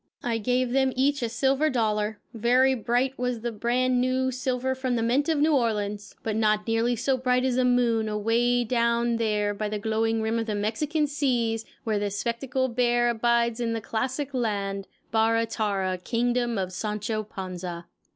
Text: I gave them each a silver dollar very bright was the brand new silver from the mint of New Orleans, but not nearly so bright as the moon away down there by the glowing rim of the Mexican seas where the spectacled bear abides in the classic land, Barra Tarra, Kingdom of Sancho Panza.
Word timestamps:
I 0.23 0.39
gave 0.39 0.71
them 0.71 0.91
each 0.95 1.21
a 1.21 1.29
silver 1.29 1.69
dollar 1.69 2.19
very 2.33 2.73
bright 2.73 3.19
was 3.19 3.41
the 3.41 3.51
brand 3.51 4.01
new 4.01 4.31
silver 4.31 4.73
from 4.73 4.95
the 4.95 5.03
mint 5.03 5.29
of 5.29 5.37
New 5.37 5.53
Orleans, 5.53 6.15
but 6.23 6.35
not 6.35 6.65
nearly 6.65 6.95
so 6.95 7.17
bright 7.19 7.45
as 7.45 7.55
the 7.55 7.65
moon 7.65 8.09
away 8.09 8.63
down 8.63 9.17
there 9.17 9.53
by 9.53 9.69
the 9.69 9.77
glowing 9.77 10.23
rim 10.23 10.39
of 10.39 10.47
the 10.47 10.55
Mexican 10.55 11.05
seas 11.05 11.65
where 11.83 11.99
the 11.99 12.09
spectacled 12.09 12.75
bear 12.75 13.11
abides 13.11 13.59
in 13.59 13.73
the 13.73 13.79
classic 13.79 14.33
land, 14.33 14.87
Barra 15.11 15.45
Tarra, 15.45 15.99
Kingdom 15.99 16.57
of 16.57 16.73
Sancho 16.73 17.21
Panza. 17.21 17.85